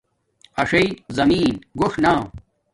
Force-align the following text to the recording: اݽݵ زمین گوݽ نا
اݽݵ 0.61 0.87
زمین 1.17 1.51
گوݽ 1.79 1.93
نا 2.03 2.13